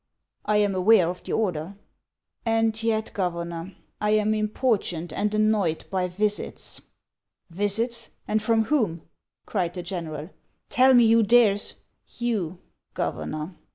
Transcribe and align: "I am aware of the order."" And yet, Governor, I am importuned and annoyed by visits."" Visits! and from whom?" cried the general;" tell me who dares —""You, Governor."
"I 0.53 0.57
am 0.57 0.73
aware 0.73 1.07
of 1.07 1.21
the 1.23 1.33
order."" 1.33 1.77
And 2.43 2.81
yet, 2.81 3.11
Governor, 3.13 3.75
I 4.01 4.09
am 4.09 4.33
importuned 4.33 5.13
and 5.13 5.31
annoyed 5.31 5.85
by 5.91 6.07
visits."" 6.07 6.81
Visits! 7.51 8.09
and 8.27 8.41
from 8.41 8.63
whom?" 8.63 9.03
cried 9.45 9.75
the 9.75 9.83
general;" 9.83 10.31
tell 10.71 10.95
me 10.95 11.07
who 11.11 11.21
dares 11.21 11.75
—""You, 12.17 12.57
Governor." 12.95 13.53